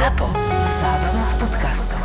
[0.00, 0.32] ZAPO.
[0.80, 2.00] Zábrná v podcastov.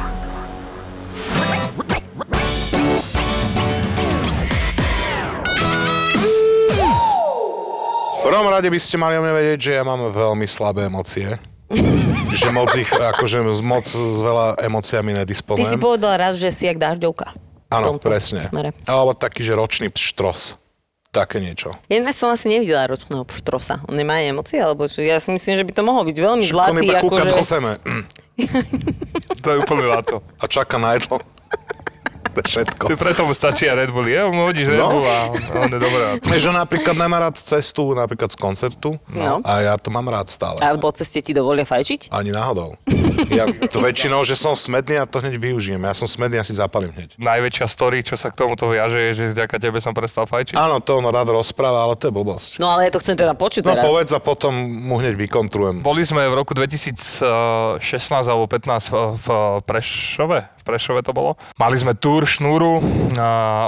[8.19, 11.39] V prvom rade by ste mali o mne vedieť, že ja mám veľmi slabé emócie.
[12.35, 15.15] že moc ich, akože moc s veľa emóciami
[15.63, 17.31] Ty si povedal raz, že si jak dažďovka.
[17.31, 18.43] v Áno, presne.
[18.43, 18.75] Smere.
[18.91, 20.59] Alebo taký, že ročný štros.
[21.15, 21.79] Také niečo.
[21.87, 23.79] Dnes som asi nevidela ročného pštrosa.
[23.87, 24.99] On nemá emócie, alebo čo?
[24.99, 27.31] Ja si myslím, že by to mohol byť veľmi On zlatý, iba kúka akože...
[27.31, 27.71] do zeme
[29.43, 30.19] To je úplne láco.
[30.35, 31.23] a čaká na jedlo.
[32.37, 32.83] to je všetko.
[32.85, 34.05] Ty preto mu stačí a Red Bull.
[34.05, 34.91] Ja mu hodíš Red No.
[34.91, 35.17] Bull a
[35.57, 35.87] on je to.
[36.45, 39.39] Že napríklad nemá rád cestu napríklad z koncertu No.
[39.41, 40.59] a ja to mám rád stále.
[40.59, 42.11] A po ceste ti dovolia fajčiť?
[42.11, 42.75] Ani náhodou.
[43.27, 45.79] Ja to väčšinou, že som smedný a to hneď využijem.
[45.79, 47.15] Ja som smedný a si zapalím hneď.
[47.15, 50.53] Najväčšia story, čo sa k tomuto viaže, je, že vďaka tebe som prestal fajčiť.
[50.53, 52.51] Áno, to on rád rozpráva, ale to je blbosť.
[52.57, 53.83] No ale ja to chcem teda počuť No teraz.
[53.83, 55.79] povedz a potom mu hneď vykontrujem.
[55.79, 57.23] Boli sme v roku 2016
[58.25, 59.27] alebo 15 v, v
[59.63, 60.39] Prešove.
[60.65, 61.37] Prešove to bolo.
[61.61, 62.81] Mali sme túr, šnúru,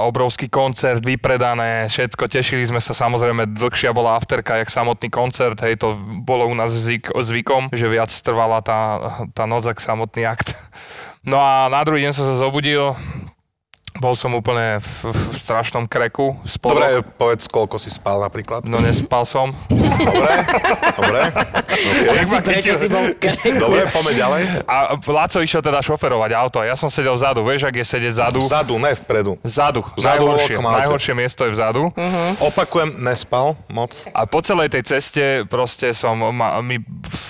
[0.04, 2.26] obrovský koncert, vypredané, všetko.
[2.26, 5.62] Tešili sme sa samozrejme, dlhšia bola afterka, jak samotný koncert.
[5.62, 5.94] Hej, to
[6.26, 8.80] bolo u nás zvyk, zvykom, že viac trvala tá,
[9.30, 10.58] tá noc, ako samotný akt.
[11.22, 12.98] No a na druhý deň som sa zobudil,
[13.98, 16.38] bol som úplne v, v strašnom kreku.
[16.46, 16.78] Spolu.
[16.78, 18.66] Dobre, povedz, koľko si spal napríklad.
[18.66, 19.50] No nespal som.
[19.68, 20.32] Dobre,
[20.94, 21.22] dobre.
[21.98, 23.14] Ja si prečo si bol v?
[23.58, 24.42] Dobre, poďme ďalej.
[24.66, 28.12] A Laco išiel teda šoferovať auto a ja som sedel vzadu, vieš, ak je sedieť
[28.14, 28.38] vzadu?
[28.42, 29.32] Vzadu, ne vpredu.
[29.42, 29.80] Vzadu.
[29.94, 31.82] Vzadu najhoršie, najhoršie miesto je vzadu.
[32.42, 34.06] Opakujem, nespal moc.
[34.10, 36.82] A po celej tej ceste proste som, ma, mi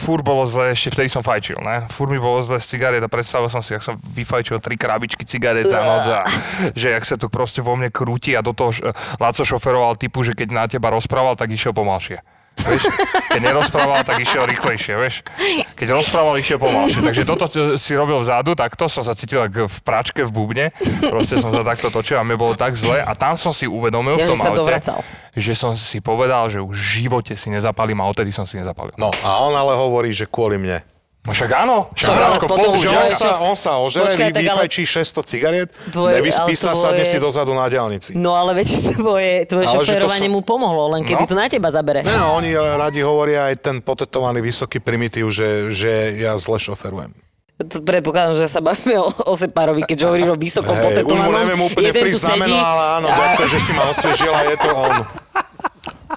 [0.08, 1.84] fur bolo zle, ešte vtedy som fajčil, ne?
[1.92, 5.28] Fur mi bolo zle z cigariet a predstavil som si, jak som vyfajčil tri krabičky
[5.28, 6.20] cigariet za noc a
[6.80, 8.72] že jak sa to proste vo mne krúti a do toho
[9.20, 12.24] Laco šoferoval typu, že keď na teba rozprával, tak išiel pomalšie.
[12.58, 12.82] Vieš?
[13.28, 15.22] Keď nerozprával, tak išiel rýchlejšie, vieš?
[15.72, 17.00] Keď rozprával, išiel pomalšie.
[17.00, 17.44] Takže toto
[17.76, 20.64] si robil vzadu, takto som sa cítil ako v pračke v bubne.
[21.02, 22.98] Proste som sa takto točil a mi bolo tak zle.
[22.98, 24.98] A tam som si uvedomil Ja, v že tom aute, dovracal.
[25.32, 28.92] že som si povedal, že už v živote si nezapalím a odtedy som si nezapalil.
[28.96, 30.82] No a on ale hovorí, že kvôli mne.
[31.20, 32.94] No však áno, však potom, že použil.
[32.94, 36.56] on sa, on sa ožere, Počkaj, vy, tak ale- vyfajčí 600 cigariet, Tvoje- nevyspí ale
[36.56, 38.10] sa, tvoje- sadne si dozadu na diálnici.
[38.14, 41.28] No ale veď tvoje, tvoje šoférovanie som- mu pomohlo, len kedy No.
[41.28, 42.00] to na teba zabere.
[42.00, 47.12] Ne, no, oni radi hovoria aj ten potetovaný vysoký primitív, že, že ja zle šoferujem.
[47.60, 51.26] To predpokladám, že sa bavíme o, o Sepárovi, keďže hovoríš o vysokom Hej, už mu
[51.26, 51.34] potetovanom.
[51.34, 52.62] neviem úplne prísť znameno, sedí.
[52.62, 54.94] ale áno, ďakujem, že si ma osviežil a je to on.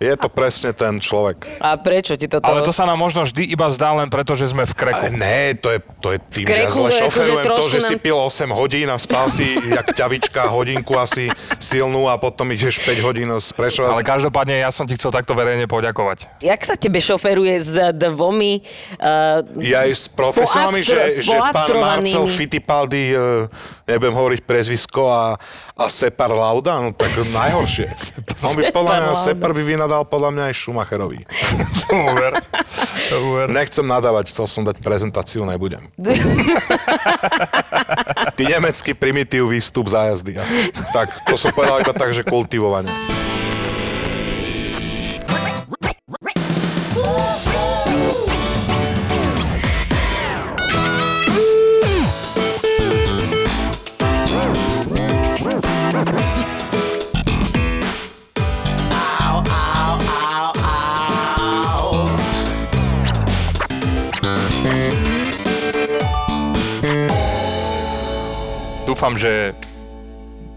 [0.01, 1.45] Je to presne ten človek.
[1.62, 2.41] A prečo ti toto...
[2.41, 5.13] Ale to sa nám možno vždy iba zdá len preto, že sme v kreku.
[5.13, 7.45] Ne, to je, to je tým, že ja zle je šoferujem.
[7.45, 11.29] To, trošku že si nám- pil 8 hodín a spal si jak ťavička hodinku asi
[11.61, 13.94] silnú a potom ideš 5 hodín z Prešova.
[13.94, 16.41] Ale každopádne ja som ti chcel takto verejne poďakovať.
[16.41, 18.66] Jak sa tebe šoferuje s dvomi...
[18.97, 21.69] Uh, Ja aj s profesionálmi, že, že pán.
[21.78, 23.45] Marcel Fittipaldi, e,
[23.85, 25.35] nebudem hovoriť prezvisko, a,
[25.75, 27.85] a Separ Lauda, no tak najhoršie.
[28.47, 29.13] On by podľa mňa.
[29.13, 31.19] Separ by vynadal podľa mňa aj Schumacherovi.
[31.85, 32.40] Tomu ver.
[33.12, 33.47] Tomu ver.
[33.52, 35.84] Nechcem nadávať, chcel som dať prezentáciu, nebudem.
[38.38, 40.40] Ty nemecký primitív výstup zájazdy.
[40.40, 40.72] Asi.
[40.96, 43.20] Tak, to som povedal iba tak, že kultivovanie.
[69.01, 69.57] Dúfam, že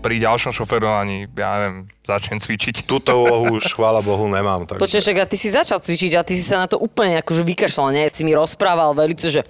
[0.05, 2.85] pri ďalšom šoferovaní, ja neviem, začnem cvičiť.
[2.93, 4.69] Túto úlohu už, chvála Bohu, nemám.
[4.69, 5.01] Takže...
[5.01, 7.97] Však a ty si začal cvičiť a ty si sa na to úplne akože vykašľal,
[7.97, 8.05] nie?
[8.13, 9.41] Si mi rozprával velice, že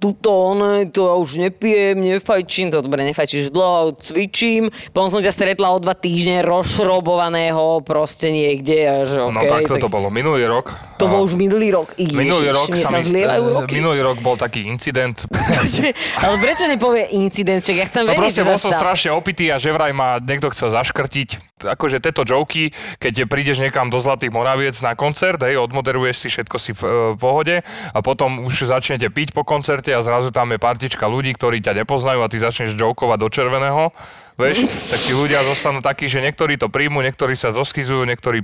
[0.00, 4.72] tuto ono, to ja už nepijem, nefajčím, to dobre, nefajčíš dlho, cvičím.
[4.96, 8.78] Potom som ťa stretla o dva týždne rozšrobovaného proste niekde.
[8.88, 10.08] A že No okay, takto to bolo.
[10.08, 10.72] Minulý rok.
[10.96, 11.92] To bol už minulý rok.
[12.00, 13.72] Ježiš, Minulý rok sa sa zlievajú roky.
[13.76, 15.20] Minulý rok bol taký incident.
[16.24, 17.76] Ale prečo nepovie incidentček?
[17.76, 20.72] Ja chcem No proste čo bol som strašne opitý a že vraj ma niekto chcel
[20.72, 21.60] zaškrtiť.
[21.60, 26.56] Akože tieto joky, keď prídeš niekam do Zlatých Moraviec na koncert, hej, odmoderuješ si všetko
[26.56, 27.56] si v, e, v pohode
[27.92, 31.84] a potom už začnete piť po koncerte a zrazu tam je partička ľudí, ktorí ťa
[31.84, 33.94] nepoznajú a ty začneš jokovať do červeného.
[34.40, 34.58] Vieš,
[34.90, 38.40] tak tí ľudia zostanú takí, že niektorí to príjmu, niektorí sa zoschizujú, niektorí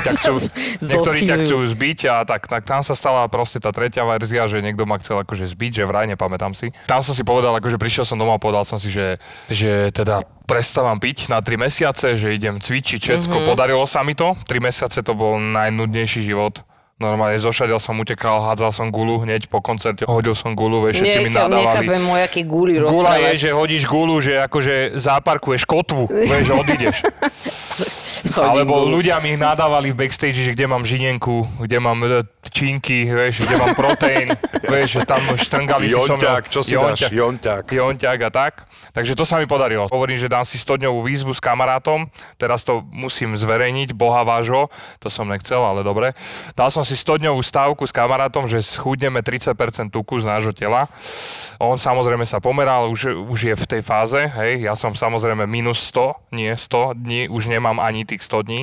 [0.00, 0.34] ťa chcú,
[0.90, 4.64] niektorí ťa chcú zbiť a tak, tak tam sa stala proste tá tretia verzia, že
[4.64, 6.72] niekto ma chcel akože zbiť, že vraj, nepamätám si.
[6.88, 9.20] Tam som si povedal, akože prišiel som domov a povedal som si, že,
[9.52, 13.36] že teda prestávam piť na 3 mesiace, že idem cvičiť všetko.
[13.36, 13.50] Mm-hmm.
[13.50, 14.38] Podarilo sa mi to.
[14.48, 16.64] 3 mesiace to bol najnudnejší život
[16.96, 21.18] Normálne zošadel som, utekal, hádzal som gulu hneď po koncerte, hodil som gulu, vieš, všetci
[21.24, 21.84] mi nadávali.
[21.84, 23.20] nechápem o jaké guli Gula rozprávať.
[23.20, 26.96] je, že hodíš gulu, že akože zaparkuješ kotvu, vieš, odídeš.
[28.40, 33.08] Alebo ľudia mi ich nadávali v backstage, že kde mám žinenku, kde mám e, činky,
[33.08, 34.32] vieš, kde mám proteín,
[34.72, 36.20] vieš, že tam štrngali si so mnou.
[36.20, 37.08] Jonťák, čo si dáš?
[37.10, 37.64] Jonťák.
[37.68, 38.54] Jonťák a tak.
[38.96, 39.88] Takže to sa mi podarilo.
[39.92, 42.08] Hovorím, že dám si 100-dňovú výzvu s kamarátom,
[42.40, 44.72] teraz to musím zverejniť, boha vášho,
[45.02, 46.16] to som nechcel, ale dobre.
[46.56, 50.88] Dal som si 100-dňovú stávku s kamarátom, že schudneme 30% tuku z nášho tela.
[51.60, 55.82] On samozrejme sa pomeral, už, už je v tej fáze, hej, ja som samozrejme minus
[55.92, 58.60] 100, nie 100 dní, už nemám ani tých 100 dní.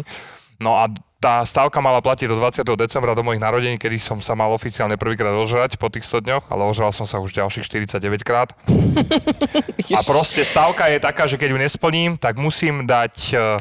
[0.63, 0.88] No a
[1.23, 2.67] tá stávka mala platiť do 20.
[2.75, 6.44] decembra do mojich narodení, kedy som sa mal oficiálne prvýkrát ožrať po tých 100 dňoch,
[6.51, 8.51] ale ožral som sa už ďalších 49 krát.
[9.97, 13.55] A proste stavka je taká, že keď ju nesplním, tak musím dať eh,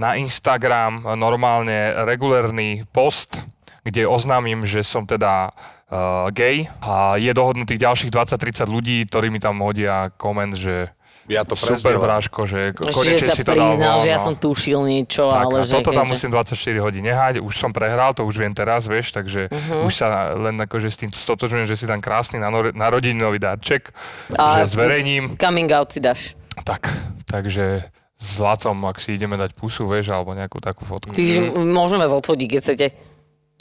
[0.00, 3.44] na Instagram normálne regulérny post,
[3.84, 5.52] kde oznámim, že som teda
[5.88, 10.92] uh, gay a je dohodnutých ďalších 20-30 ľudí, ktorí mi tam hodia koment, že
[11.28, 14.24] Ja to super bráško, že že konečne si to dal priznal, von, že ja no.
[14.24, 15.72] som tušil niečo, Tak, ale že...
[15.74, 19.12] toto tam keď- musím 24 hodín nehať, už som prehral, to už viem teraz, vieš,
[19.12, 19.84] takže Mhm.
[19.84, 22.40] už sa len akože s tým stotožujem, že si dám krásny
[22.72, 23.92] narodeninový darček,
[24.32, 26.32] A- že zverejním, Coming out si dáš.
[26.58, 26.88] tak,
[27.24, 27.84] takže
[28.16, 31.12] s Lacom, ak si ideme dať pusu, vieš, alebo nejakú takú fotku.
[31.12, 32.86] Čiže môžeme vás odfodiť, keď chcete.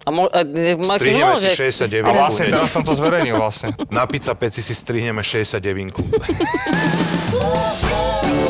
[0.05, 0.43] A mo- a,
[0.77, 2.05] ma- Strihneme môže- si 69.
[2.05, 3.73] A vlastne teraz som to zverejnil vlastne.
[3.89, 5.91] Na pizza peci si strihneme 69.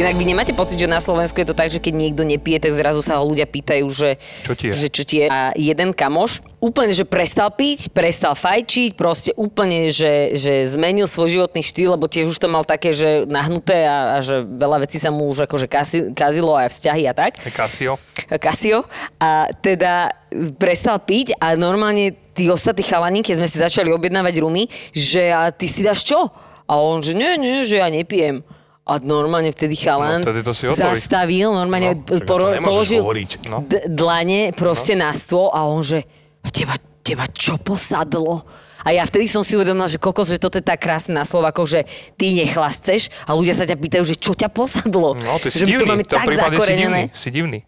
[0.00, 2.72] Inak vy nemáte pocit, že na Slovensku je to tak, že keď niekto nepije, tak
[2.72, 4.16] zrazu sa ho ľudia pýtajú, že
[4.48, 4.72] Čo ti je?
[4.72, 5.26] Že čo ti je.
[5.28, 11.36] A jeden kamoš úplne, že prestal piť, prestal fajčiť, proste úplne, že, že zmenil svoj
[11.36, 14.96] životný štýl, lebo tiež už to mal také, že nahnuté a, a že veľa vecí
[14.96, 17.36] sa mu už akože kasi, kazilo aj vzťahy a tak.
[17.44, 18.00] Je Casio.
[18.40, 18.88] Casio
[19.20, 20.16] a teda
[20.56, 24.64] prestal piť a normálne tí ostatní chalani, keď sme si začali objednávať rumy,
[24.96, 26.32] že a ty si dáš čo?
[26.64, 28.40] A on, že nie, nie, že ja nepijem.
[28.82, 33.04] A normálne vtedy chalan No, vtedy to si zastavil, normálne No, poro- položil.
[33.46, 33.62] No.
[33.62, 36.02] d- dlane proste na stôl a on, že
[36.50, 38.42] teba, teba čo posadlo?
[38.80, 41.68] A ja vtedy som si uvedomila, že kokos, že toto je tak krásne na Slovakoch,
[41.68, 41.84] že
[42.16, 45.12] ty nechlasceš a ľudia sa ťa pýtajú, že čo ťa posadlo.
[45.14, 47.00] No, ty si že my to divný, máme v tom tak prípade si divný, zakorenené.
[47.12, 47.58] si divný.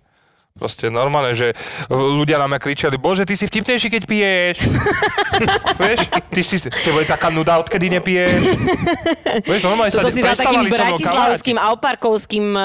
[0.53, 1.57] Proste normálne, že
[1.89, 4.57] ľudia na mňa kričali, bože, ty si vtipnejší, keď piješ.
[5.81, 8.37] Vieš, ty si, si bude taká nuda, odkedy nepiješ.
[9.49, 11.05] Vieš, normálne sa Toto si dal takým prestávali so mnou kamaráti.
[11.09, 12.63] bratislavským a oparkovským uh,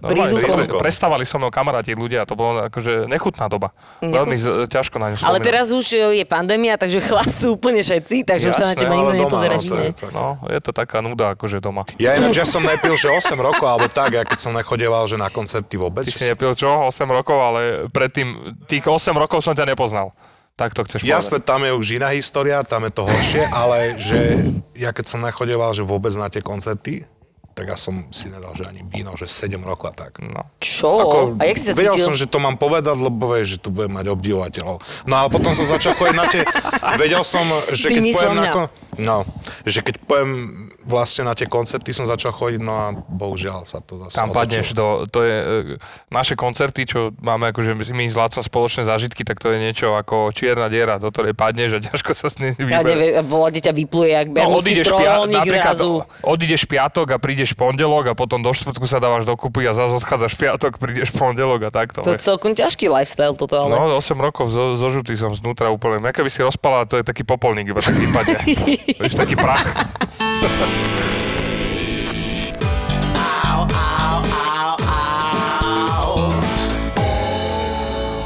[0.00, 0.80] prízvukom.
[0.80, 3.76] Prestávali so mnou kamaráti ľudia, to bolo akože nechutná doba.
[4.00, 7.84] Veľmi z, ťažko na ňu Ale teraz už e, je pandémia, takže chlas sú úplne
[7.84, 9.56] všetci, takže už sa na Jasné, teba nikto nepozerá.
[9.56, 10.10] no, to je tak.
[10.12, 11.82] No, je to taká nuda akože doma.
[12.00, 15.20] Ja ináč, ja som nepil, že 8 rokov, alebo tak, ja keď som nechodieval, že
[15.20, 16.08] na koncerty vôbec.
[16.08, 16.88] Ty si nepil čo?
[16.88, 20.14] 8 rokov, ale predtým, tých 8 rokov som ťa nepoznal.
[20.56, 21.48] Tak to chceš Jasné, povedať.
[21.52, 24.40] tam je už iná história, tam je to horšie, ale že
[24.72, 27.04] ja keď som nechodieval, že vôbec na tie koncerty,
[27.56, 30.20] tak ja som si nedal, že ani víno, že 7 rokov a tak.
[30.20, 30.44] No.
[30.58, 30.92] Čo?
[31.34, 32.04] a jak si sa vedel cítil?
[32.04, 34.76] som, že to mám povedať, lebo vieš, že tu budem mať obdivovateľov.
[35.08, 36.44] No ale potom som začal chodiť na tie...
[37.00, 37.42] Vedel som,
[37.72, 38.44] že Ty keď pojem na...
[38.50, 38.64] Kon...
[38.98, 39.16] No,
[39.64, 40.30] že keď pojem
[40.82, 44.38] vlastne na tie koncerty som začal chodiť, no a bohužiaľ sa to zase Tam otočilo.
[44.38, 45.46] padneš do, to je, e,
[46.08, 50.30] naše koncerty, čo máme akože my s Lácom spoločné zážitky, tak to je niečo ako
[50.30, 52.86] čierna diera, do ktorej padneš a ťažko sa s nej Ja vyberie.
[52.86, 55.92] neviem, volade ťa vypluje, jak No, odídeš, pia- napríklad, zrazu.
[56.22, 59.94] odídeš piatok a prídeš v pondelok a potom do štvrtku sa dávaš dokupy a zase
[60.00, 62.02] odchádzaš piatok, prídeš pondelok a takto.
[62.02, 63.76] To je celkom ťažký lifestyle toto, ale...
[63.76, 66.02] No, 8 rokov zo, zožutý som znútra úplne.
[66.02, 68.36] Ja keby si rozpala, to je taký popolník, iba tak vypadne.
[69.04, 69.66] Vieš, taký prach.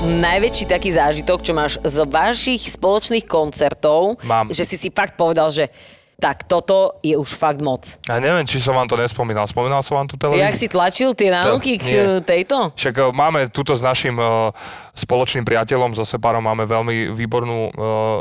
[0.00, 4.52] Najväčší taký zážitok, čo máš z vašich spoločných koncertov, Mám.
[4.52, 5.72] že si si fakt povedal, že
[6.20, 7.96] tak toto je už fakt moc.
[8.04, 9.48] Ja neviem, či som vám to nespomínal.
[9.48, 10.44] Spomínal som vám tú televíziu?
[10.44, 12.76] Jak si tlačil tie nánuky k tejto?
[12.76, 14.52] Však e, máme tuto s našim e,
[15.00, 17.70] spoločným priateľom, so Separom, máme veľmi výbornú e,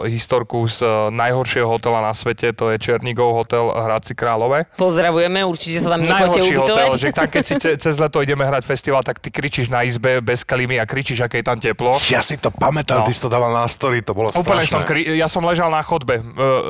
[0.10, 4.64] historku z e, najhoršieho hotela na svete, to je Černigov hotel Hradci Králové.
[4.74, 6.70] Pozdravujeme, určite sa tam nechoďte Najhorší ubytovať.
[6.72, 9.84] hotel, že tam keď si ce, cez leto ideme hrať festival, tak ty kričíš na
[9.84, 12.00] izbe bez klímy a kričíš, aké je tam teplo.
[12.08, 13.06] Ja si to pamätám, No.
[13.06, 14.70] ty si to dával na story, to bolo Úplne strašné.
[14.70, 16.24] som, kri- ja som ležal na chodbe, e,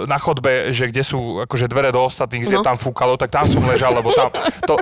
[0.05, 2.59] na chodbe, že kde sú akože dvere do ostatných, no.
[2.59, 2.65] No.
[2.65, 4.27] tam fúkalo, tak tam som ležal, lebo tam
[4.65, 4.75] to,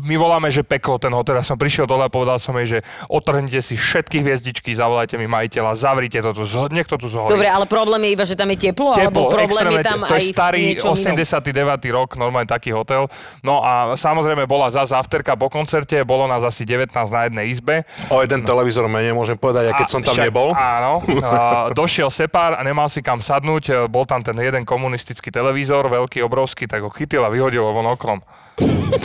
[0.00, 1.34] my voláme, že peklo ten hotel.
[1.34, 5.24] Ja som prišiel dole a povedal som jej, že otrhnite si všetky hviezdičky, zavolajte mi
[5.24, 7.32] majiteľa, zavrite to tu, nech to tu zhorí.
[7.32, 10.12] Dobre, ale problém je iba, že tam je teplo, Teplo, alebo problém je tam to
[10.12, 11.16] aj je starý v niečom inom?
[11.16, 11.96] 89.
[11.96, 13.08] rok, normálne taký hotel.
[13.40, 17.88] No a samozrejme bola zase afterka po koncerte, bolo nás asi 19 na jednej izbe.
[18.12, 20.48] O jeden televízor menej môžem povedať, aj keď A som tam však- nebol.
[20.52, 21.00] Áno.
[21.28, 21.32] A
[21.72, 23.86] došiel Sepár a nemal si kam sadnúť.
[23.86, 27.86] Bol tam ten jeden komunistický televízor, veľký, obrovský, tak ho chytil a vyhodil ho von
[27.88, 28.18] oknom.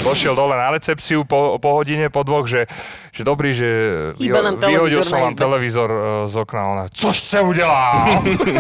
[0.01, 2.65] Došiel dole na recepciu po, po hodine, po dvoch, že,
[3.13, 3.70] že dobrý, že
[4.18, 5.41] nám vyhodil som vám izbe.
[5.46, 6.62] televízor e, z okna.
[6.74, 7.93] Ona, co ste udelal?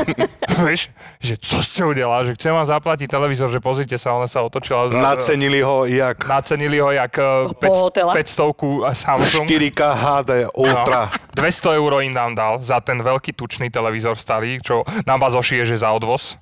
[0.67, 2.21] Vieš, že co ste udelal?
[2.29, 4.93] Že chcem vám zaplatiť televízor, že pozrite sa, ona sa otočila.
[4.93, 8.13] Nacenili ho jak Nacenili ho jak e, Po hotela?
[8.13, 9.45] 500 Samsung.
[9.49, 11.09] 4K HD Ultra.
[11.09, 15.33] No, 200 eur im nám dal za ten veľký tučný televízor starý, čo nám vás
[15.33, 16.37] ošije, že za odvoz.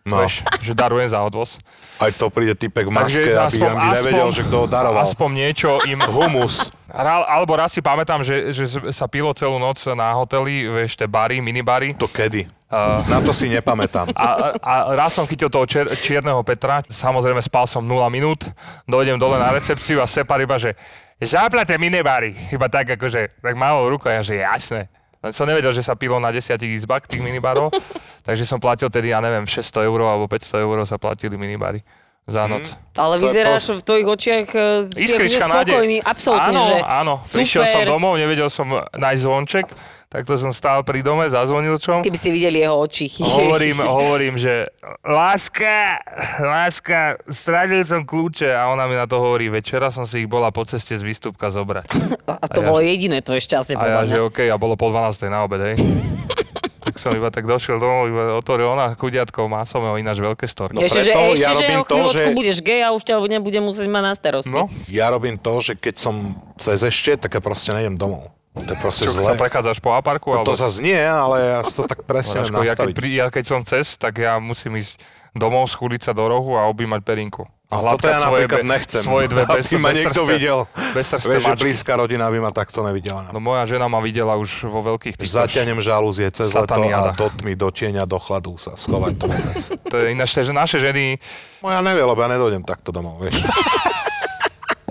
[0.00, 1.60] No, Vieš, že darujem za odvoz.
[2.00, 5.04] aj to príde typek v maske, aby, aby nevedel, že kto ho daroval.
[5.04, 6.00] aspoň niečo im...
[6.00, 6.72] Humus.
[6.88, 11.44] Alebo raz si pamätám, že, že sa pilo celú noc na hoteli, vieš, tie bary,
[11.44, 11.92] minibary.
[12.00, 12.48] To kedy?
[12.72, 14.08] Uh, Na to si nepamätám.
[14.16, 18.48] a, a raz som chytil toho čier, čierneho Petra, samozrejme spal som 0 minút,
[18.88, 20.72] dojdem dole na recepciu a Separ iba, že
[21.20, 22.32] zaplate minibary.
[22.48, 24.88] Iba tak akože, tak mávol rukou, ja že jasné.
[25.20, 27.68] Len som nevedel, že sa pilo na desiatich izbách tých minibarov,
[28.26, 31.84] takže som platil tedy, ja neviem, 600 eur alebo 500 eur sa platili minibary
[32.26, 32.64] za noc.
[32.94, 37.14] Ale To vyzeráš v tvojich očiach uh, Iskrička spokojný, absolútne, áno, že áno.
[37.22, 37.36] super.
[37.40, 39.66] Prišiel som domov, nevedel som nájsť zvonček,
[40.06, 42.04] takto som stál pri dome, zazvonil čom.
[42.04, 43.08] Keby ste videli jeho oči.
[43.40, 44.68] Hovorím, hovorím, že
[45.02, 46.02] láska,
[46.38, 50.52] láska, stratil som kľúče a ona mi na to hovorí, večera som si ich bola
[50.52, 51.88] po ceste z výstupka zobrať.
[52.30, 54.22] A to A ja- bolo jediné to ešte asi A ja, že.
[54.22, 55.26] OK, a bolo pol 12.
[55.26, 55.76] na obed, hej.
[57.00, 60.76] som iba tak došiel domov, iba otvoril ona chudiatkou, má som ho ináč veľké storky.
[60.76, 63.02] No ešte, že, ešte, ja že robím o to, chvíľočku že- budeš gay a už
[63.02, 64.52] ťa nebudem musieť mať na starosti.
[64.52, 66.14] No, Ja robím to, že keď som
[66.60, 68.28] cez ešte, tak ja proste nejdem domov.
[68.64, 69.24] To je proste čo, zle.
[69.24, 70.32] sa prechádzaš po aparku?
[70.32, 70.52] To alebo...
[70.56, 73.96] zase nie, ale ja si to tak presne Raško, ja, keď, ja keď som cez,
[73.96, 75.00] tak ja musím ísť
[75.34, 77.46] domov, schúliť sa do rohu a objímať perinku.
[77.70, 79.02] A ja hladkať svoje, napríklad be- nechcem.
[79.06, 80.58] Svoje dve bez, ma niekto videl.
[80.90, 83.30] Vieš, že blízka rodina by ma takto nevidela.
[83.30, 85.30] No moja žena ma videla už vo veľkých tých...
[85.30, 89.62] Zaťanem žalúzie cez leto a do tmy, do tieňa, do chladu sa schovať to vôbec.
[89.90, 91.18] To je ináč, že naše ženy,
[91.62, 93.38] Moja nevie, lebo ja nedojdem takto domov, vieš.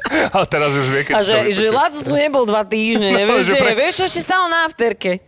[0.35, 1.65] ale teraz už vie, keď A si že, že.
[1.69, 5.21] Laco tu nebol dva týždne, nevieš, Že že, pre- vieš, čo ešte stále na afterke.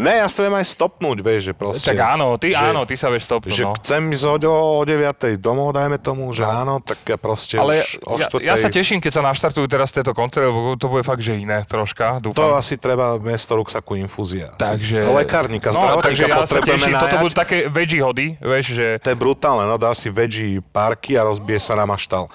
[0.00, 1.92] Ne, ja sa viem aj stopnúť, vieš, že proste.
[1.92, 3.72] Tak áno, ty že- áno, ty sa vieš stopnúť, Že no.
[3.76, 8.00] chcem ísť o, o 9 domov, dajme tomu, že áno, tak ja proste Ale už
[8.08, 8.48] o ja, 4.
[8.48, 11.60] ja sa teším, keď sa naštartujú teraz tieto koncerty, lebo to bude fakt, že iné
[11.68, 12.56] troška, To dúfam.
[12.56, 14.56] asi treba miesto ruksaku infúzia.
[14.56, 15.04] Takže...
[15.04, 17.22] Do lekárnika, no, takže ja sa teším, toto najať.
[17.22, 21.28] budú také veggie hody, vieš, že To je brutálne, no dá si veggie parky a
[21.28, 22.32] rozbije sa na maštal.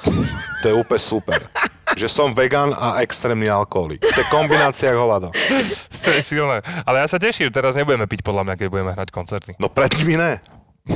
[0.61, 1.41] To je úplne super.
[1.87, 4.03] Že som vegan a extrémny alkoholik.
[4.03, 5.31] To je kombinácia hovado.
[6.07, 6.57] to je silné.
[6.81, 9.51] Ale ja sa teším, teraz nebudeme piť podľa mňa, keď budeme hrať koncerty.
[9.57, 10.37] No pred nimi ne.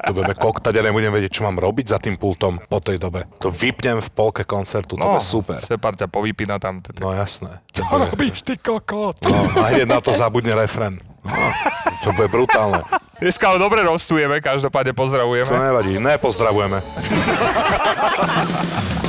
[0.00, 3.28] to budeme koktať a nebudem vedieť, čo mám robiť za tým pultom po tej dobe.
[3.38, 5.60] To vypnem v polke koncertu, to bude super.
[5.60, 6.80] Separ ťa povypína tam.
[6.80, 7.60] t- t- No jasné.
[7.68, 9.20] Čo robíš, ty kokot?
[9.22, 10.96] No, a hneď na to zabudne refren.
[11.20, 11.34] No,
[12.00, 12.80] to bude brutálne.
[13.20, 15.52] Dneska ho dobre rostujeme, každopádne To pozdravujeme.
[15.52, 16.78] nevadí, nepozdravujeme.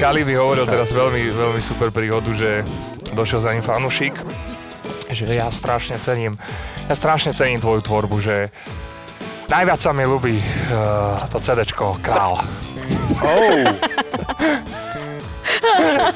[0.00, 2.64] Kali mi hovoril teraz veľmi, veľmi super príhodu, že
[3.12, 4.16] došiel za ním fanušik,
[5.12, 6.40] že ja strašne cením,
[6.88, 8.48] ja strašne cením tvoju tvorbu, že
[9.52, 10.40] najviac sa mi ľúbi
[10.72, 12.40] uh, to CDčko Král.
[13.20, 13.68] Oh.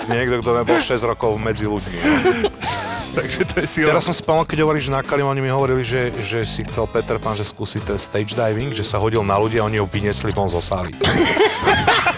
[0.09, 2.01] Niekto, kto nebol 6 rokov medzi ľuďmi.
[3.15, 3.93] Takže to je silné.
[3.93, 7.21] Teraz som spomínal, keď hovoríš na Kalim, oni mi hovorili, že, že si chcel Peter
[7.21, 10.33] Pan, že skúsi ten stage diving, že sa hodil na ľudia a oni ho vyniesli
[10.33, 10.97] von zo sály.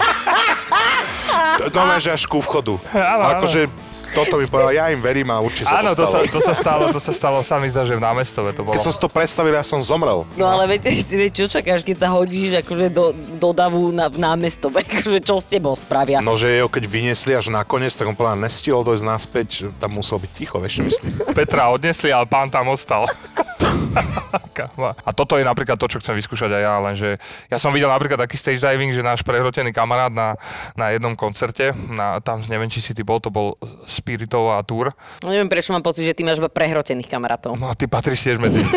[1.77, 2.75] to, to že až ku vchodu.
[2.97, 3.25] Áno.
[3.37, 3.69] Akože
[4.17, 6.33] toto by povedal, ja im verím a určite sa Áno, to to sa, stalo.
[6.33, 8.73] to sa stalo, to sa stalo, sa mi zdá, že v námestove to bolo.
[8.73, 10.25] Keď som si to predstavil, ja som zomrel.
[10.41, 10.89] No ale viete,
[11.21, 15.37] viete, čo čakáš, keď sa hodíš akože do, do davu na, v námestove, akože čo
[15.37, 16.25] s tebou spravia.
[16.25, 20.17] No, že jeho keď vyniesli až nakoniec, tak on povedal, nestihol dojsť naspäť, tam musel
[20.17, 21.13] byť ticho, vieš, myslím.
[21.37, 23.05] Petra odnesli, ale pán tam ostal.
[25.09, 27.09] A toto je napríklad to, čo chcem vyskúšať aj ja, lenže
[27.49, 30.37] ja som videl napríklad taký stage diving, že náš prehrotený kamarát na,
[30.77, 33.57] na jednom koncerte, na, tam neviem, či si ty bol, to bol
[33.89, 34.93] Spiritová tour.
[35.25, 37.57] No, neviem, prečo mám pocit, že ty máš iba prehrotených kamarátov.
[37.57, 38.61] No a ty patríš tiež medzi.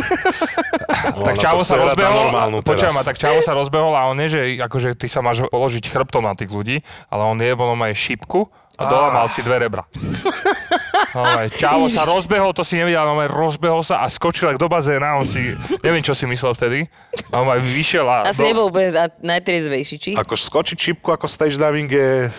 [0.99, 2.27] No, tak ona Čavo sa rozbehol,
[2.59, 5.85] počujem ma, tak Čavo sa rozbehol a on nie, že akože ty sa máš položiť
[5.87, 9.39] chrbtom na tých ľudí, ale on je, on má aj šipku a dole mal si
[9.43, 9.83] dve rebra.
[11.11, 15.15] Ale čavo sa rozbehol, to si nevidel, no rozbehol sa a skočil ak do bazéna,
[15.15, 16.79] on si, neviem čo si myslel vtedy,
[17.27, 18.17] a on aj vyšiel a...
[18.25, 20.11] Asi nebol úplne na- najtriezvejší, či?
[20.13, 22.29] Ako skočiť čipku ako stage diving je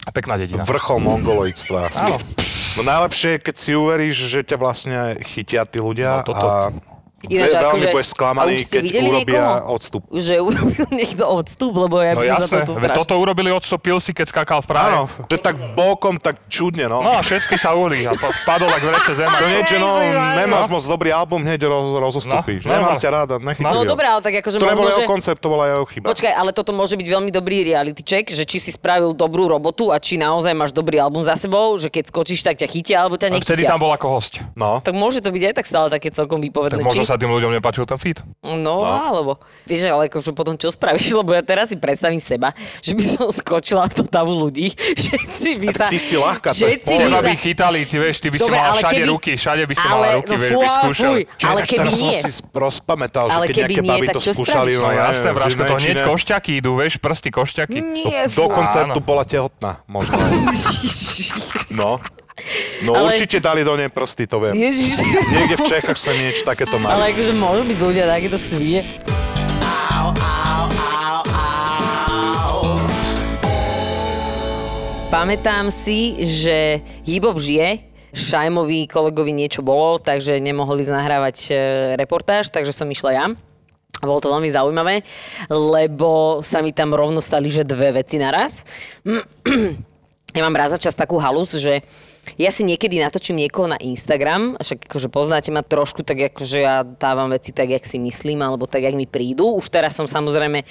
[0.00, 0.64] a pekná dedina.
[0.64, 2.08] vrchol mongoloidstva asi.
[2.08, 2.16] Áno.
[2.70, 6.46] No najlepšie je, keď si uveríš, že ťa vlastne chytia tí ľudia No toto.
[6.46, 6.54] a
[7.22, 9.68] Ináč, veľmi akože- budeš sklamaný, keď urobia niekoho?
[9.70, 10.02] odstup.
[10.08, 12.96] Že urobil niekto odstup, lebo ja No by som jasné, toto veď strašne...
[12.96, 14.88] toto urobili odstúpil si, keď skákal v Prahe.
[14.88, 17.00] Áno, že tak bokom, tak čudne, no.
[17.00, 19.28] No a všetky sa uhli a pa- padol ak v rece zem.
[19.28, 19.92] To nie, že no,
[20.34, 20.72] nemáš No.
[20.72, 22.64] moc dobrý album, hneď roz, rozostupíš.
[22.64, 23.00] No, Nemám no.
[23.00, 23.68] ťa ráda, nechytil.
[23.70, 26.08] No dobre, ale tak akože To nebol jeho koncept, to bola jeho chyba.
[26.08, 29.88] Počkaj, ale toto môže byť veľmi dobrý reality check, že či si spravil dobrú robotu
[29.88, 33.14] a či naozaj máš dobrý album za sebou, že keď skočíš, tak ťa chytia alebo
[33.14, 33.68] ťa A vtedy nechytia.
[33.68, 34.40] tam bol ako host.
[34.54, 36.80] No, Tak môže to byť aj tak stále také celkom výpovedné.
[36.80, 37.09] Tak?
[37.10, 38.22] Sa tým ľuďom nepáčil ten feed.
[38.46, 42.94] No, alebo, vieš, ale akože potom čo spravíš, lebo ja teraz si predstavím seba, že
[42.94, 44.70] by som skočila do davu ľudí,
[45.02, 45.84] všetci by sa...
[45.90, 47.26] ty si ľahká, všetci by sa...
[47.26, 49.86] by chytali, ty vieš, ty by si mala ale všade keby- ruky, všade by si
[49.86, 51.10] ale, mala ruky, no, vieš, fú, by ale skúšal.
[51.10, 52.20] fuj, ale keby teraz nie.
[52.22, 54.70] som si rozpamätal, že Ale keď keby nejaké baby to skúšali?
[54.78, 57.78] No ja jasné, Braško, to hneď košťaky idú, vieš, prsty košťaky.
[57.82, 60.14] Nie, Do koncertu bola tehotná, možno.
[61.70, 62.02] No.
[62.86, 64.54] No Ale- určite dali do nej prsty, to viem.
[64.56, 65.00] Ježiš.
[65.34, 66.92] Niekde v Čechách sa niečo takéto mali.
[66.92, 68.84] Ale akože môžu byť ľudia takéto svie.
[75.10, 77.82] Pamätám si, že Hibop žije,
[78.14, 81.54] Šajmovi kolegovi niečo bolo, takže nemohli nahrávať e,
[81.98, 83.26] reportáž, takže som išla ja.
[84.00, 85.02] A bolo to veľmi zaujímavé,
[85.50, 88.64] lebo sa mi tam rovno stali, že dve veci naraz.
[90.30, 91.82] Ja mám raz za čas takú halus, že
[92.40, 96.84] ja si niekedy natočím niekoho na Instagram, však akože poznáte ma trošku, tak akože ja
[96.84, 99.56] dávam veci tak, jak si myslím, alebo tak, jak mi prídu.
[99.56, 100.64] Už teraz som samozrejme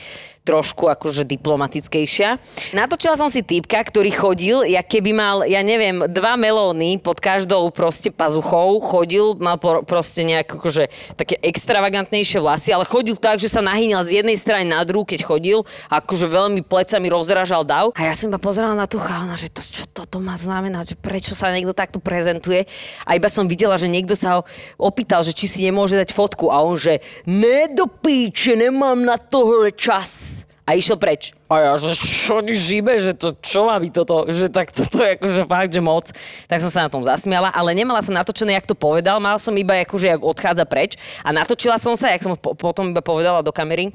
[0.50, 2.42] trošku akože diplomatickejšia.
[2.74, 7.70] Natočila som si týpka, ktorý chodil, jak keby mal, ja neviem, dva melóny pod každou
[7.70, 13.54] proste pazuchou, chodil, mal por- proste nejak akože také extravagantnejšie vlasy, ale chodil tak, že
[13.54, 15.62] sa nahýňal z jednej strany na druhú, keď chodil,
[15.94, 17.94] akože veľmi plecami rozrážal dav.
[17.94, 20.96] A ja som iba pozerala na tú chalana, že to, čo toto má znamenať, že
[20.98, 22.66] prečo sa niekto takto prezentuje.
[23.06, 24.42] A iba som videla, že niekto sa ho
[24.82, 29.20] opýtal, že či si nemôže dať fotku a on, že ne do píče, nemám na
[29.20, 30.39] tohle čas.
[30.70, 31.34] A išiel preč.
[31.50, 35.02] A ja, že čo ty žibe, že to, čo má byť toto, že tak toto
[35.02, 36.14] je akože fakt, že moc.
[36.46, 39.58] Tak som sa na tom zasmiala, ale nemala som natočené, jak to povedal, mal som
[39.58, 40.94] iba akože, jak odchádza preč
[41.26, 43.90] a natočila som sa, jak som po, potom iba povedala do kamery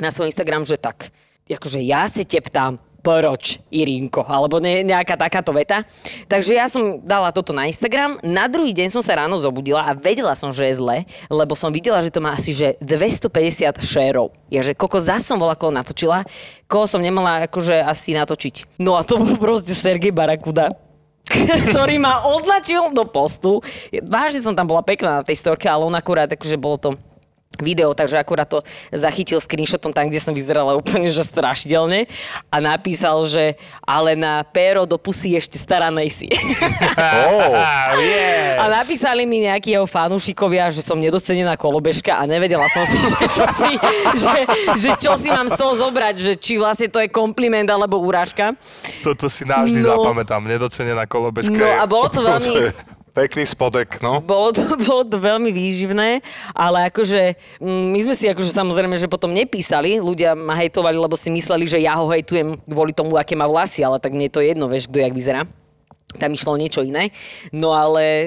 [0.00, 1.12] na svoj Instagram, že tak,
[1.44, 5.86] akože ja se te ptám, proč, Irinko, alebo ne, nejaká takáto veta.
[6.26, 9.94] Takže ja som dala toto na Instagram, na druhý deň som sa ráno zobudila a
[9.94, 14.34] vedela som, že je zle, lebo som videla, že to má asi že 250 šérov.
[14.50, 16.26] Ja, že koko zas som bola koho natočila,
[16.66, 18.82] koho som nemala akože asi natočiť.
[18.82, 20.74] No a to bol proste Sergej Barakuda
[21.74, 23.58] ktorý ma označil do postu.
[24.06, 26.90] Vážne som tam bola pekná na tej storke, ale on akurát, akože bolo to
[27.56, 28.60] video, takže akurát to
[28.92, 32.04] zachytil screenshotom tam, kde som vyzerala úplne že strašidelne
[32.46, 36.28] a napísal, že ale na péro do pusy ešte stará nejsi.
[36.96, 37.52] Oh,
[37.96, 38.56] yes.
[38.56, 43.26] A napísali mi nejakí jeho fanúšikovia, že som nedocenená kolobežka a nevedela som si, že
[43.26, 43.70] čo si,
[44.16, 44.34] že,
[44.76, 48.52] že čo si mám z toho zobrať, že či vlastne to je kompliment alebo urážka.
[49.00, 50.02] Toto si navždy No.
[50.02, 51.52] zapamätám, nedocenená kolobežka.
[51.52, 52.52] No je- a bolo to veľmi...
[53.16, 54.20] pekný spodek, no.
[54.20, 56.20] Bolo to, bolo to veľmi výživné,
[56.52, 61.16] ale akože mm, my sme si akože samozrejme, že potom nepísali, ľudia ma hejtovali, lebo
[61.16, 64.34] si mysleli, že ja ho hejtujem kvôli tomu, aké má vlasy, ale tak mne je
[64.36, 65.48] to jedno, vieš, kto jak vyzerá.
[66.16, 67.12] Tam išlo niečo iné.
[67.50, 68.26] No ale e,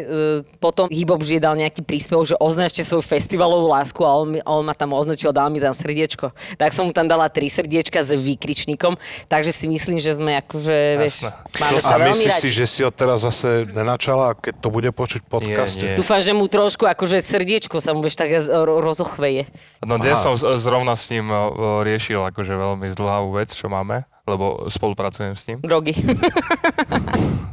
[0.57, 4.73] potom Hibop žije dal nejaký príspevok, že označte svoju festivalovú lásku a on, on ma
[4.73, 6.31] tam označil, dal mi tam srdiečko.
[6.55, 10.77] Tak som mu tam dala tri srdiečka s výkričníkom, takže si myslím, že sme akože,
[10.97, 12.41] vieš, máme sa A veľmi myslíš radi.
[12.41, 15.81] si, že si ho teraz zase nenačala, keď to bude počuť podcaste?
[15.83, 15.97] Nie, nie.
[15.97, 19.49] Dúfam, že mu trošku akože srdiečko sa mu vieš tak ro- rozochveje.
[19.81, 21.49] No dnes som zrovna s ním o,
[21.81, 25.57] riešil akože veľmi zdlhavú vec, čo máme, lebo spolupracujem s ním.
[25.59, 25.95] Drogy.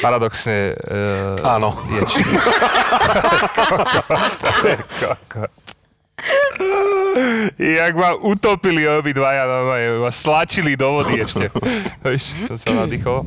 [0.00, 1.76] Paradoxne uh, Áno.
[1.92, 2.02] je.
[5.00, 5.52] Kokot.
[7.58, 11.48] Jak ma utopili obidvaja, no, ma stlačili do vody ešte.
[12.04, 13.24] Víš, som sa nadýchol.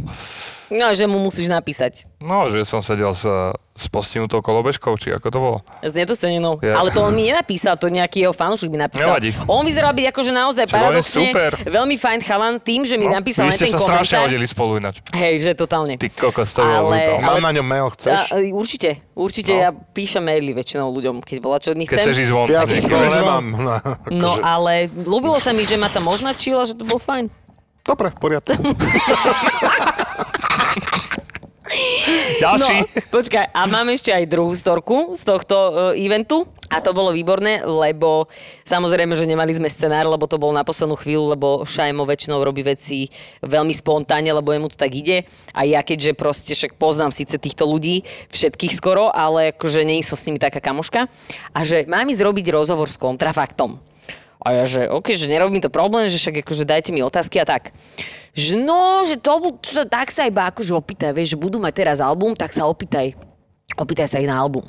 [0.69, 2.05] No, že mu musíš napísať.
[2.17, 3.25] No, že som sedel s,
[3.71, 5.58] s postihnutou kolobežkou, či ako to bolo.
[5.79, 6.60] S nedocenenou.
[6.60, 6.77] Ja.
[6.77, 9.10] Ale to on mi nenapísal, to nejaký jeho fanúšik mi napísal.
[9.10, 9.34] Nevadí.
[9.45, 11.51] On vyzeral byť akože naozaj Čiže paradoxne super.
[11.63, 14.25] veľmi fajn chalan tým, že mi napísal No, Vy len ste ten sa strašne komentár.
[14.27, 14.95] hodili spolu ináč.
[15.10, 15.93] Hej, že totálne.
[15.95, 17.23] Ty kokos, to Ale- brutálne.
[17.23, 18.19] Mám na ňom mail, chceš?
[18.27, 19.58] A, e, určite, určite No.
[19.58, 22.03] ja píšem maily väčšinou ľuďom, keď bola čo Keď chcem.
[22.03, 22.45] chceš ísť von.
[22.45, 23.10] Zvon.
[23.10, 23.45] nemám.
[23.58, 23.73] No
[24.38, 27.32] akože- ale ľúbilo sa mi, že ma tam označil a že to bolo fajn.
[27.82, 28.53] Dobre, v poriadku.
[32.43, 32.75] Ďalší.
[32.82, 36.47] No, počkaj, a mám ešte aj druhú storku z tohto uh, eventu.
[36.69, 38.29] A to bolo výborné, lebo
[38.62, 42.62] samozrejme, že nemali sme scenár, lebo to bolo na poslednú chvíľu, lebo Šajmo väčšinou robí
[42.62, 43.10] veci
[43.41, 45.25] veľmi spontánne, lebo jemu to tak ide.
[45.58, 50.13] A ja keďže proste však poznám síce týchto ľudí, všetkých skoro, ale akože nie som
[50.13, 51.10] s nimi taká kamoška.
[51.58, 53.82] A že mám ísť robiť rozhovor s kontrafaktom.
[54.39, 57.45] A ja, že OK, že nerobím to problém, že však akože dajte mi otázky a
[57.45, 57.75] tak.
[58.32, 61.97] Že no, že to, to tak sa iba akože opýtaj, vieš, že budú mať teraz
[61.99, 63.19] album, tak sa opýtaj.
[63.75, 64.63] Opýtaj sa ich na album.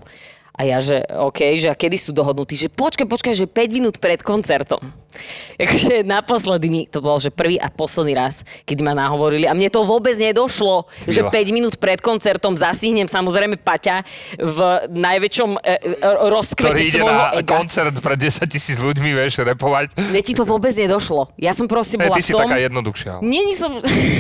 [0.61, 2.53] A ja, že OK, že a kedy sú dohodnutí?
[2.53, 4.93] Že počkaj, počkaj, že 5 minút pred koncertom.
[5.61, 9.73] Akože naposledy mi to bol, že prvý a posledný raz, kedy ma nahovorili a mne
[9.73, 11.33] to vôbec nedošlo, že Jo.
[11.33, 14.05] 5 minút pred koncertom zasihnem samozrejme Paťa
[14.37, 14.59] v
[14.93, 17.57] najväčšom e, e, rozkvete svojho na ega.
[17.57, 19.97] koncert pre 10 tisíc ľuďmi, vieš, repovať.
[19.97, 21.33] Mne ti to vôbec nedošlo.
[21.41, 22.45] Ja som proste Hey, bola ty v si tom...
[22.45, 23.13] taká jednoduchšia.
[23.25, 23.73] Nie, nie som...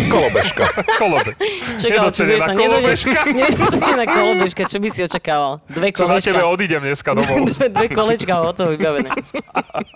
[0.08, 0.64] Kolobežka.
[1.00, 1.36] Kolobe.
[1.78, 3.18] Čakala, či Nedocenená kolobežka.
[3.44, 5.52] Nedocenená kolobežka, čo by si očakával?
[5.70, 6.29] Dve kolečka.
[6.30, 7.36] Tebe odídem dneska domov.
[7.50, 9.10] dve, dve kolečka, hotovo vybavené.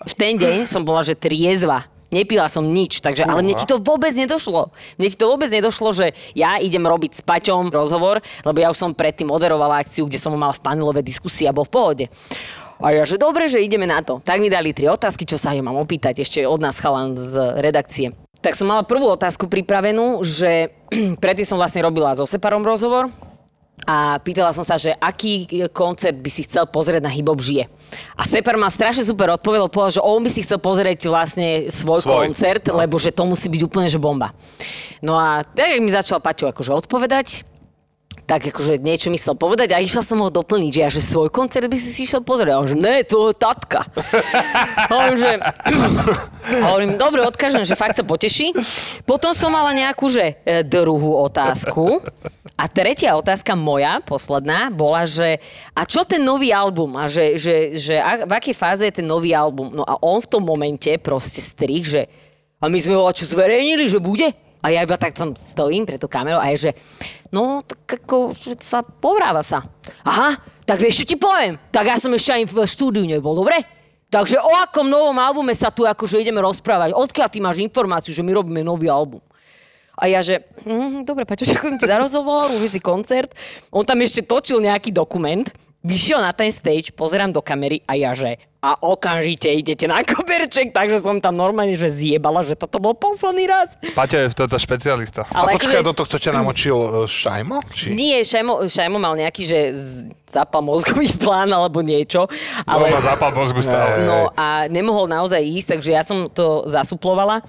[0.04, 1.86] V ten deň som bola, že triezva.
[2.14, 4.70] Nepila som nič, takže, ale mne ti to vôbec nedošlo.
[5.02, 6.06] Mne ti to vôbec nedošlo, že
[6.38, 10.30] ja idem robiť s Paťom rozhovor, lebo ja už som predtým moderovala akciu, kde som
[10.38, 12.04] mal v panelové diskusie a bol v pohode.
[12.78, 14.22] A ja, že dobre, že ideme na to.
[14.22, 17.58] Tak mi dali tri otázky, čo sa ja mám opýtať ešte od nás chalan z
[17.58, 18.14] redakcie.
[18.44, 20.70] Tak som mala prvú otázku pripravenú, že
[21.22, 23.10] predtým som vlastne robila so Separom rozhovor,
[23.84, 27.68] a pýtala som sa, že aký koncert by si chcel pozrieť na Hip Hop žije.
[28.16, 32.00] A Separ ma strašne super odpovedal, povedal, že on by si chcel pozrieť vlastne svoj,
[32.00, 32.32] Svoj.
[32.32, 32.80] koncert, no.
[32.80, 34.32] lebo že to musí byť úplne že bomba.
[35.04, 37.44] No a tak jak mi začal Paťo akože odpovedať,
[38.24, 41.28] tak akože niečo mi chcel povedať a išla som ho doplniť, že ja, že svoj
[41.28, 42.56] koncert by si si išiel pozrieť.
[42.56, 43.84] A on, že ne, to je tatka.
[44.92, 45.30] Hovorím, že...
[46.64, 48.56] Hovorím, dobre, odkážem, že fakt sa poteší.
[49.04, 52.00] Potom som mala nejakú, že e, druhú otázku.
[52.54, 55.42] A tretia otázka moja, posledná, bola, že
[55.74, 56.94] a čo ten nový album?
[56.94, 59.74] A že, že, že a, v akej fáze je ten nový album?
[59.74, 62.06] No a on v tom momente proste strich, že
[62.62, 64.30] a my sme ho čo zverejnili, že bude?
[64.64, 66.78] A ja iba tak tam stojím pre tú kameru a je, že
[67.34, 69.66] no, tak ako, že sa povráva sa.
[70.06, 71.60] Aha, tak vieš, čo ti poviem?
[71.74, 73.60] Tak ja som ešte ani v štúdiu nebol, dobre?
[74.08, 76.94] Takže o akom novom albume sa tu akože ideme rozprávať?
[76.94, 79.20] Odkiaľ ty máš informáciu, že my robíme nový album?
[80.04, 83.32] A ja, že, hm, dobre, Paťo, ďakujem ti za rozhovor, už si koncert.
[83.72, 85.48] On tam ešte točil nejaký dokument,
[85.80, 90.72] vyšiel na ten stage, pozerám do kamery a ja, že a okamžite idete na koberček,
[90.72, 93.76] takže som tam normálne, že zjebala, že toto bol posledný raz.
[93.92, 95.24] Paťo je toto špecialista.
[95.26, 97.60] A Ale počkaj, akože- do tohto ťa namočil e, Šajmo?
[97.70, 97.92] Či?
[97.92, 102.24] Nie, Šajmo, Šajmo mal nejaký, že z- zapal mozgový plán alebo niečo.
[102.64, 102.88] Ale...
[102.88, 104.04] Ale, má zápal mozgu stále.
[104.04, 107.44] no a nemohol naozaj ísť, takže ja som to zasuplovala.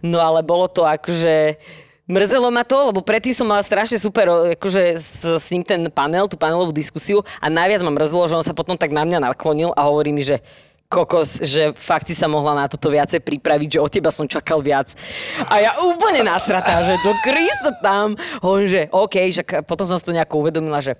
[0.00, 1.60] No ale bolo to akože...
[2.06, 6.30] Mrzelo ma to, lebo predtým som mala strašne super akože s, s ním ten panel,
[6.30, 9.74] tú panelovú diskusiu a najviac ma mrzelo, že on sa potom tak na mňa naklonil
[9.74, 10.38] a hovorí mi, že
[10.86, 14.94] kokos, že fakt sa mohla na toto viacej pripraviť, že od teba som čakal viac.
[15.50, 18.14] A ja úplne nasratá, že to Kristo tam.
[18.38, 20.94] Hovorím, že OK, že potom som si to nejako uvedomila, že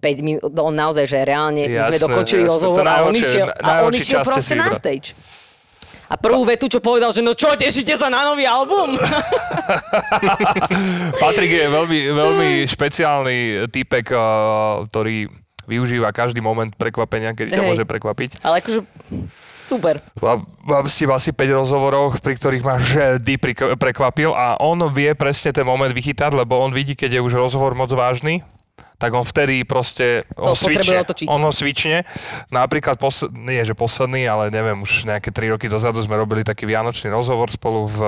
[0.00, 3.84] 5 minút, on naozaj, že reálne my sme dokončili jasné, rozhovor a on išiel, a
[3.84, 5.16] on išiel proste na stage.
[6.06, 8.94] A prvú vetu, čo povedal, že no čo, tešíte sa na nový album?
[11.22, 14.20] Patrik je veľmi, veľmi špeciálny typek, eh,
[14.86, 15.26] ktorý
[15.66, 17.68] využíva každý moment prekvapenia, keď ťa Hej.
[17.68, 18.38] môže prekvapiť.
[18.46, 18.86] Ale akože
[19.66, 19.98] super.
[20.62, 23.34] Mám si asi 5 rozhovorov, pri ktorých ma vždy
[23.74, 27.74] prekvapil a on vie presne ten moment vychytať, lebo on vidí, keď je už rozhovor
[27.74, 28.46] moc vážny,
[28.96, 31.26] tak on vtedy proste, on To switchne, otočiť.
[31.28, 32.04] on ho switchne.
[32.48, 36.64] Napríklad, posl- nie že posledný, ale neviem, už nejaké 3 roky dozadu sme robili taký
[36.64, 37.98] vianočný rozhovor spolu v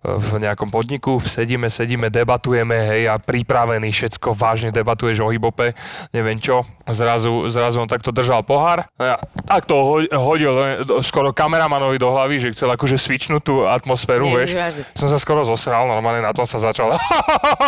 [0.00, 5.76] v nejakom podniku, sedíme, sedíme, debatujeme, hej, a pripravený, všetko vážne debatuješ o hibope,
[6.16, 6.64] neviem čo.
[6.88, 12.08] Zrazu, zrazu on takto držal pohár a ja takto ho- hodil eh, skoro kameramanovi do
[12.08, 14.56] hlavy, že chcel akože switchnúť tú atmosféru, vieš.
[14.96, 16.96] Som sa skoro zosral, normálne na tom sa začal.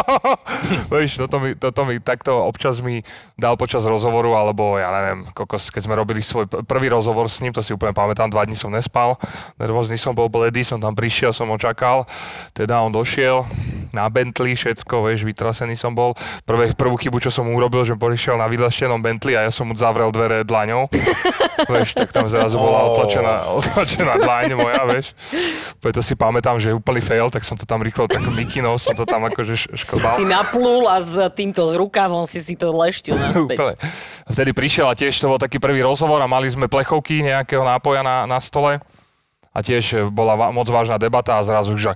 [0.92, 3.04] vieš, toto mi, toto mi takto občas mi
[3.36, 7.52] dal počas rozhovoru, alebo ja neviem, kokos, keď sme robili svoj prvý rozhovor s ním,
[7.52, 9.20] to si úplne pamätám, dva dní som nespal,
[9.60, 12.08] nervózny som bol bledý, som tam prišiel, som ho čakal,
[12.52, 13.44] teda on došiel
[13.92, 16.16] na Bentley, všetko, vieš, vytrasený som bol.
[16.48, 19.68] Prvé, prvú chybu, čo som mu urobil, že prišiel na vyleštenom Bentley a ja som
[19.68, 20.88] mu zavrel dvere dlaňou.
[21.72, 25.12] vieš, tak tam zrazu bola otlačená, otlačená dlaň moja, vieš.
[25.78, 28.96] Preto si pamätám, že je úplný fail, tak som to tam rýchlo tak mikinou, som
[28.96, 30.16] to tam akože š- šklbal.
[30.16, 33.61] Si naplul a s týmto z rukavom si si to leštil naspäť.
[33.61, 33.74] Úplne.
[34.32, 38.00] Vtedy prišiel a tiež to bol taký prvý rozhovor a mali sme plechovky nejakého nápoja
[38.00, 38.80] na, na stole
[39.52, 41.92] a tiež bola va- moc vážna debata a zrazu, že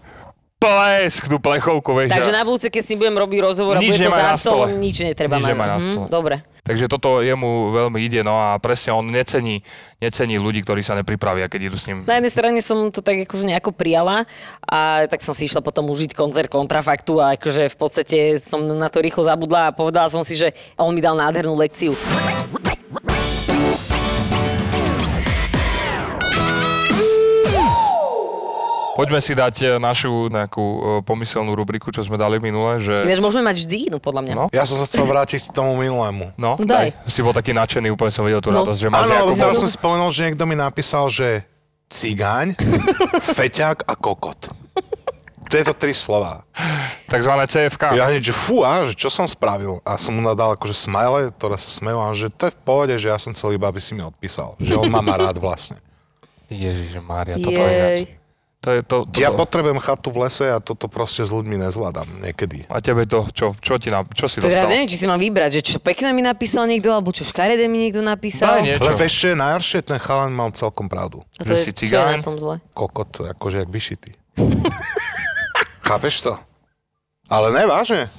[0.57, 2.11] plesknú plechovku, vieš.
[2.11, 4.69] Takže na budúce, keď s ním budem robiť rozhovor a Nič bude to za stolom,
[4.77, 5.53] nič netreba Nič mať.
[5.55, 6.07] na Mhm, stole.
[6.09, 6.37] Dobre.
[6.59, 9.63] Takže toto jemu veľmi ide, no a presne on necení,
[9.97, 12.03] necení ľudí, ktorí sa nepripravia, keď idú s ním.
[12.03, 14.27] Na jednej strane som to tak akože nejako prijala
[14.61, 18.89] a tak som si išla potom užiť koncert kontrafaktu a akože v podstate som na
[18.89, 21.95] to rýchlo zabudla a povedala som si, že on mi dal nádhernú lekciu.
[28.97, 33.05] Poďme si dať e, našu nejakú e, pomyselnú rubriku, čo sme dali minule, že...
[33.05, 34.33] Ináč môžeme mať vždy inú, podľa mňa.
[34.35, 34.45] No.
[34.51, 36.33] Ja som sa chcel vrátiť k tomu minulému.
[36.35, 36.97] No, daj.
[37.05, 38.65] Si bol taký nadšený, úplne som videl tú No.
[38.65, 41.45] radosť, že máš Áno, teraz som spomenul, že niekto mi napísal, že
[41.87, 42.57] cigáň,
[43.37, 44.49] feťák a kokot.
[45.47, 46.43] Tieto tri slova.
[47.07, 47.95] Takzvané CFK.
[47.95, 49.79] Ja hneď, že fú, a, že čo som spravil?
[49.87, 52.95] A som mu nadal akože smile, ktoré sa smejú, a že to je v pohode,
[52.99, 54.59] že ja som chcel iba, aby si mi odpísal.
[54.59, 55.79] Že on má ma rád vlastne.
[56.51, 57.99] Ježiš, Mária, toto je ináč.
[58.67, 59.23] To je to, toto.
[59.23, 62.67] Ja potrebujem chatu v lese a toto proste s ľuďmi nezvládam niekedy.
[62.67, 64.75] A tebe to, čo, čo, ti na, čo si To teraz dostal?
[64.75, 67.87] neviem, či si mám vybrať, že čo pekné mi napísal niekto, alebo čo škaredé mi
[67.87, 68.59] niekto napísal.
[68.59, 68.83] Daj niečo.
[68.83, 71.23] Ale vieš, čo je najhoršie, ten chalan mal celkom pravdu.
[71.39, 72.59] A to Že je, si čo je na tom zle?
[72.75, 74.11] Kokot, akože jak vyšitý.
[75.87, 76.35] Chápeš to?
[77.31, 78.11] Ale ne, vážne.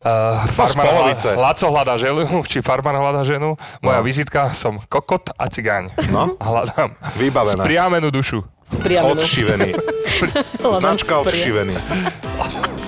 [0.00, 1.28] Uh, farmár polovice.
[1.28, 3.52] hľa- Laco hľadá ženu, či farmár hľadá ženu.
[3.80, 5.92] Moja vizitka, som kokot a cigáň.
[6.08, 6.32] No.
[6.40, 7.60] Hľadám Vybavené.
[7.60, 9.12] spriamenú dušu Spriamenú.
[9.14, 9.76] Odšivený.
[10.80, 11.76] Značka odšivený.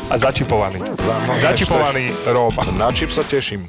[0.08, 0.80] a začipovaný.
[0.80, 2.52] No, Začipovaný Róm.
[2.76, 3.68] Na čip sa teším.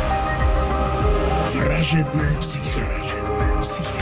[1.71, 2.81] Starożytna psyche.
[3.63, 4.00] see.